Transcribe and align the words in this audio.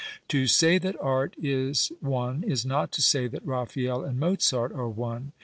To 0.29 0.47
say 0.47 0.79
that 0.79 0.99
art 0.99 1.35
is 1.39 1.91
one 1.99 2.43
is 2.43 2.65
not 2.65 2.91
to 2.93 3.03
say 3.03 3.29
tiuit 3.29 3.41
Raphael 3.43 4.03
and 4.03 4.19
Mozart 4.19 4.71
arc 4.71 4.97
one. 4.97 5.31